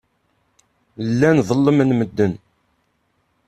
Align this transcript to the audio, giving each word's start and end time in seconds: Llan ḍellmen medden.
Llan 1.09 1.37
ḍellmen 1.49 1.89
medden. 1.99 2.33